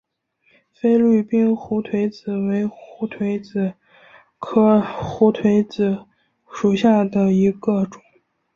[0.73, 3.75] 菲律宾胡颓子为胡颓子
[4.39, 6.07] 科胡颓子
[6.49, 8.01] 属下的一个种。